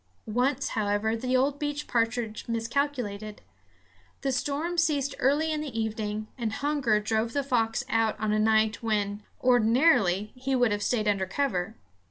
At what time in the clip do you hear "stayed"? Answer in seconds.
10.81-11.07